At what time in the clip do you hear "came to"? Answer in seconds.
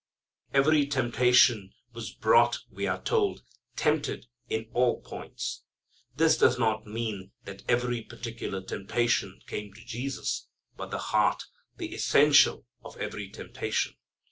9.45-9.85